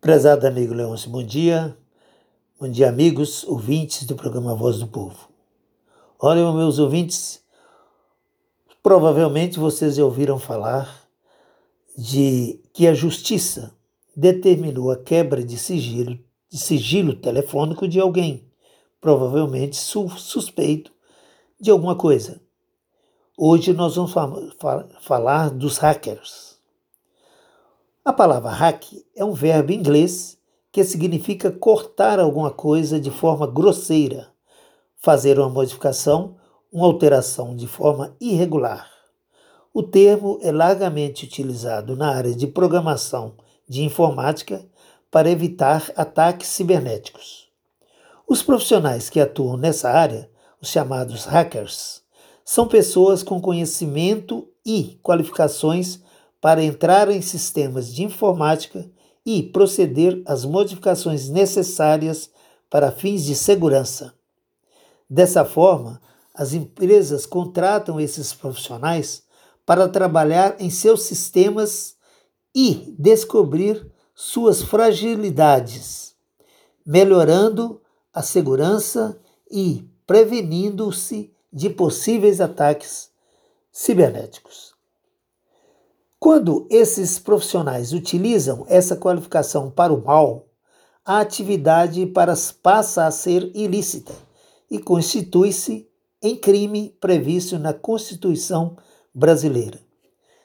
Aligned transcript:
Prezado 0.00 0.46
amigo 0.46 0.72
Leôncio, 0.72 1.10
bom 1.10 1.22
dia. 1.22 1.76
Bom 2.58 2.70
dia, 2.70 2.88
amigos, 2.88 3.44
ouvintes 3.44 4.06
do 4.06 4.16
programa 4.16 4.54
Voz 4.54 4.78
do 4.78 4.86
Povo. 4.86 5.28
Olha, 6.18 6.50
meus 6.52 6.78
ouvintes, 6.78 7.44
provavelmente 8.82 9.58
vocês 9.58 9.96
já 9.96 10.02
ouviram 10.02 10.38
falar 10.38 11.06
de 11.98 12.62
que 12.72 12.86
a 12.86 12.94
justiça 12.94 13.76
determinou 14.16 14.90
a 14.90 14.96
quebra 14.96 15.44
de 15.44 15.58
sigilo, 15.58 16.18
de 16.48 16.56
sigilo 16.56 17.14
telefônico 17.14 17.86
de 17.86 18.00
alguém, 18.00 18.50
provavelmente 19.02 19.76
suspeito 19.76 20.90
de 21.60 21.70
alguma 21.70 21.94
coisa. 21.94 22.40
Hoje 23.36 23.74
nós 23.74 23.96
vamos 23.96 24.14
falar 25.02 25.50
dos 25.50 25.76
hackers. 25.76 26.58
A 28.02 28.14
palavra 28.14 28.50
hack 28.50 28.86
é 29.14 29.22
um 29.22 29.34
verbo 29.34 29.72
inglês 29.72 30.38
que 30.72 30.82
significa 30.82 31.50
cortar 31.50 32.18
alguma 32.18 32.50
coisa 32.50 32.98
de 32.98 33.10
forma 33.10 33.46
grosseira, 33.46 34.28
fazer 34.96 35.38
uma 35.38 35.50
modificação, 35.50 36.36
uma 36.72 36.86
alteração 36.86 37.54
de 37.54 37.66
forma 37.66 38.16
irregular. 38.18 38.90
O 39.74 39.82
termo 39.82 40.38
é 40.40 40.50
largamente 40.50 41.26
utilizado 41.26 41.94
na 41.94 42.08
área 42.10 42.34
de 42.34 42.46
programação 42.46 43.34
de 43.68 43.82
informática 43.82 44.64
para 45.10 45.30
evitar 45.30 45.92
ataques 45.94 46.48
cibernéticos. 46.48 47.50
Os 48.26 48.42
profissionais 48.42 49.10
que 49.10 49.20
atuam 49.20 49.58
nessa 49.58 49.90
área, 49.90 50.30
os 50.58 50.70
chamados 50.70 51.26
hackers, 51.26 52.00
são 52.46 52.66
pessoas 52.66 53.22
com 53.22 53.42
conhecimento 53.42 54.48
e 54.64 54.98
qualificações 55.02 56.00
para 56.40 56.62
entrar 56.62 57.10
em 57.10 57.20
sistemas 57.20 57.92
de 57.92 58.02
informática 58.02 58.90
e 59.24 59.42
proceder 59.42 60.22
às 60.26 60.44
modificações 60.44 61.28
necessárias 61.28 62.30
para 62.70 62.90
fins 62.90 63.24
de 63.24 63.34
segurança. 63.34 64.14
Dessa 65.08 65.44
forma, 65.44 66.00
as 66.34 66.54
empresas 66.54 67.26
contratam 67.26 68.00
esses 68.00 68.32
profissionais 68.32 69.24
para 69.66 69.88
trabalhar 69.88 70.56
em 70.58 70.70
seus 70.70 71.02
sistemas 71.02 71.96
e 72.54 72.94
descobrir 72.98 73.90
suas 74.14 74.62
fragilidades, 74.62 76.14
melhorando 76.86 77.80
a 78.12 78.22
segurança 78.22 79.20
e 79.50 79.88
prevenindo-se 80.06 81.32
de 81.52 81.70
possíveis 81.70 82.40
ataques 82.40 83.10
cibernéticos. 83.70 84.69
Quando 86.20 86.66
esses 86.68 87.18
profissionais 87.18 87.94
utilizam 87.94 88.66
essa 88.68 88.94
qualificação 88.94 89.70
para 89.70 89.90
o 89.90 90.04
mal, 90.04 90.50
a 91.02 91.18
atividade 91.18 92.04
para, 92.04 92.34
passa 92.62 93.06
a 93.06 93.10
ser 93.10 93.50
ilícita 93.56 94.12
e 94.70 94.78
constitui-se 94.78 95.88
em 96.22 96.36
crime 96.36 96.94
previsto 97.00 97.58
na 97.58 97.72
Constituição 97.72 98.76
brasileira. 99.14 99.80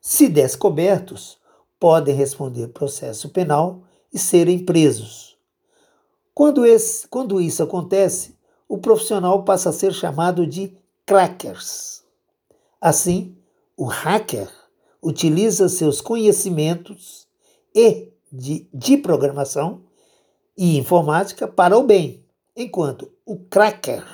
Se 0.00 0.26
descobertos, 0.26 1.36
podem 1.78 2.14
responder 2.14 2.68
processo 2.68 3.28
penal 3.28 3.82
e 4.10 4.18
serem 4.18 4.64
presos. 4.64 5.36
Quando, 6.32 6.64
esse, 6.64 7.06
quando 7.08 7.42
isso 7.42 7.62
acontece, 7.62 8.34
o 8.66 8.78
profissional 8.78 9.44
passa 9.44 9.68
a 9.68 9.72
ser 9.74 9.92
chamado 9.92 10.46
de 10.46 10.74
crackers. 11.04 12.02
Assim, 12.80 13.36
o 13.76 13.84
hacker 13.84 14.48
utiliza 15.02 15.68
seus 15.68 16.00
conhecimentos 16.00 17.26
e 17.74 18.12
de, 18.30 18.68
de 18.72 18.96
programação 18.96 19.82
e 20.56 20.76
informática 20.76 21.46
para 21.46 21.78
o 21.78 21.84
bem, 21.84 22.24
enquanto 22.56 23.12
o 23.24 23.38
cracker 23.38 24.04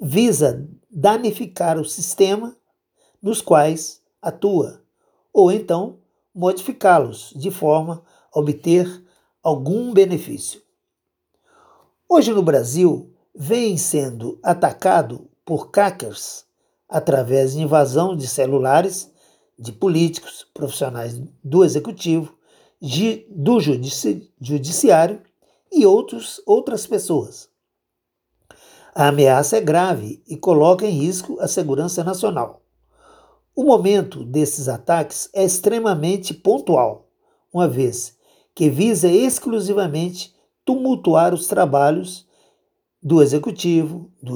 visa 0.00 0.68
danificar 0.90 1.78
o 1.78 1.84
sistema 1.84 2.56
nos 3.22 3.40
quais 3.40 4.02
atua, 4.20 4.82
ou 5.32 5.52
então 5.52 5.98
modificá-los 6.34 7.32
de 7.36 7.50
forma 7.50 8.02
a 8.34 8.40
obter 8.40 9.04
algum 9.42 9.92
benefício. 9.92 10.60
Hoje 12.08 12.32
no 12.32 12.42
Brasil, 12.42 13.14
vem 13.34 13.76
sendo 13.76 14.38
atacado 14.42 15.30
por 15.44 15.70
crackers 15.70 16.44
através 16.88 17.52
de 17.52 17.62
invasão 17.62 18.16
de 18.16 18.26
celulares 18.26 19.09
de 19.60 19.72
políticos, 19.72 20.46
profissionais 20.54 21.20
do 21.44 21.62
executivo, 21.62 22.34
de, 22.80 23.26
do 23.28 23.60
judici, 23.60 24.32
judiciário 24.40 25.20
e 25.70 25.84
outros, 25.84 26.40
outras 26.46 26.86
pessoas. 26.86 27.50
A 28.94 29.08
ameaça 29.08 29.58
é 29.58 29.60
grave 29.60 30.22
e 30.26 30.36
coloca 30.36 30.86
em 30.86 30.90
risco 30.90 31.38
a 31.40 31.46
segurança 31.46 32.02
nacional. 32.02 32.62
O 33.54 33.62
momento 33.62 34.24
desses 34.24 34.68
ataques 34.68 35.28
é 35.34 35.44
extremamente 35.44 36.32
pontual, 36.32 37.08
uma 37.52 37.68
vez 37.68 38.16
que 38.54 38.70
visa 38.70 39.08
exclusivamente 39.08 40.34
tumultuar 40.64 41.34
os 41.34 41.46
trabalhos 41.46 42.26
do 43.02 43.22
Executivo, 43.22 44.10
do, 44.22 44.34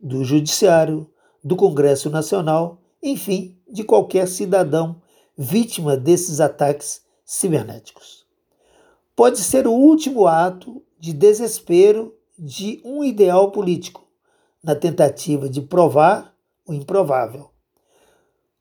do 0.00 0.24
Judiciário, 0.24 1.10
do 1.42 1.56
Congresso 1.56 2.10
Nacional, 2.10 2.80
enfim, 3.02 3.56
de 3.76 3.84
qualquer 3.84 4.26
cidadão 4.26 5.02
vítima 5.36 5.98
desses 5.98 6.40
ataques 6.40 7.02
cibernéticos. 7.26 8.24
Pode 9.14 9.38
ser 9.38 9.66
o 9.66 9.72
último 9.72 10.26
ato 10.26 10.82
de 10.98 11.12
desespero 11.12 12.14
de 12.38 12.80
um 12.84 13.04
ideal 13.04 13.50
político, 13.50 14.08
na 14.64 14.74
tentativa 14.74 15.46
de 15.46 15.60
provar 15.60 16.34
o 16.66 16.72
improvável. 16.72 17.50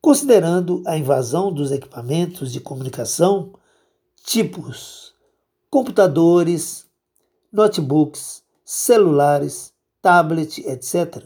Considerando 0.02 0.84
a 0.86 0.98
invasão 0.98 1.52
dos 1.52 1.72
equipamentos 1.72 2.52
de 2.52 2.60
comunicação, 2.60 3.54
tipos 4.24 5.16
computadores, 5.70 6.86
notebooks, 7.52 8.44
celulares, 8.66 9.74
tablet, 10.02 10.60
etc., 10.68 11.24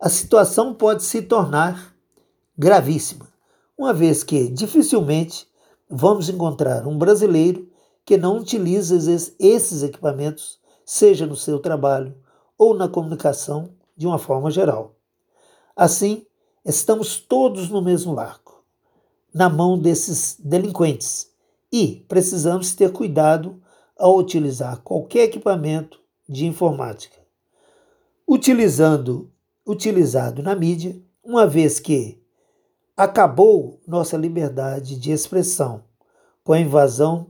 a 0.00 0.08
situação 0.08 0.74
pode 0.74 1.02
se 1.02 1.22
tornar 1.22 1.95
gravíssima, 2.58 3.28
uma 3.76 3.92
vez 3.92 4.24
que 4.24 4.48
dificilmente 4.48 5.46
vamos 5.88 6.28
encontrar 6.28 6.86
um 6.86 6.96
brasileiro 6.96 7.68
que 8.04 8.16
não 8.16 8.38
utiliza 8.38 8.96
esses 9.38 9.82
equipamentos, 9.82 10.60
seja 10.84 11.26
no 11.26 11.36
seu 11.36 11.58
trabalho 11.58 12.16
ou 12.56 12.74
na 12.74 12.88
comunicação 12.88 13.70
de 13.96 14.06
uma 14.06 14.18
forma 14.18 14.50
geral. 14.50 14.94
Assim, 15.74 16.24
estamos 16.64 17.18
todos 17.18 17.68
no 17.68 17.82
mesmo 17.82 18.14
barco, 18.14 18.64
na 19.34 19.48
mão 19.48 19.78
desses 19.78 20.36
delinquentes, 20.38 21.30
e 21.72 22.04
precisamos 22.08 22.74
ter 22.74 22.92
cuidado 22.92 23.60
ao 23.98 24.16
utilizar 24.16 24.80
qualquer 24.82 25.24
equipamento 25.24 26.00
de 26.28 26.46
informática. 26.46 27.16
Utilizando 28.26 29.30
utilizado 29.66 30.42
na 30.42 30.54
mídia, 30.54 30.96
uma 31.24 31.46
vez 31.46 31.80
que 31.80 32.22
Acabou 32.96 33.78
nossa 33.86 34.16
liberdade 34.16 34.98
de 34.98 35.12
expressão 35.12 35.84
com 36.42 36.54
a 36.54 36.60
invasão 36.60 37.26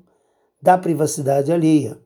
da 0.63 0.79
privacidade 0.79 1.51
alheia. 1.51 1.99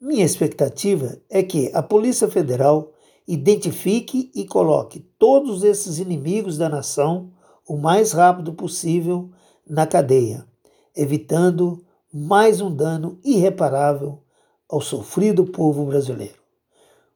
Minha 0.00 0.24
expectativa 0.24 1.18
é 1.28 1.42
que 1.42 1.68
a 1.74 1.82
Polícia 1.82 2.28
Federal 2.28 2.92
identifique 3.26 4.30
e 4.32 4.44
coloque 4.44 5.00
todos 5.18 5.64
esses 5.64 5.98
inimigos 5.98 6.56
da 6.56 6.68
nação 6.68 7.32
o 7.66 7.76
mais 7.76 8.12
rápido 8.12 8.52
possível 8.52 9.30
na 9.68 9.84
cadeia, 9.84 10.46
evitando 10.94 11.84
mais 12.14 12.60
um 12.60 12.72
dano 12.72 13.18
irreparável 13.24 14.22
ao 14.68 14.80
sofrido 14.80 15.44
povo 15.44 15.84
brasileiro. 15.86 16.38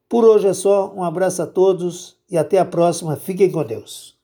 Por 0.08 0.24
hoje 0.24 0.48
é 0.48 0.52
só, 0.52 0.92
um 0.92 1.04
abraço 1.04 1.42
a 1.42 1.46
todos 1.46 2.16
e 2.28 2.36
até 2.36 2.58
a 2.58 2.64
próxima. 2.64 3.14
Fiquem 3.14 3.52
com 3.52 3.62
Deus. 3.62 4.19